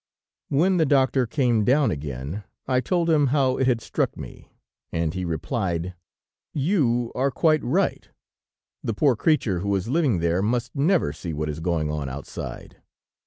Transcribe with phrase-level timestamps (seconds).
[0.49, 4.51] When the doctor came down again, I told him how it had struck me,
[4.91, 5.93] and he replied:
[6.55, 8.09] "You are quite right;
[8.83, 12.77] the poor creature who is living there must never see what is going on outside.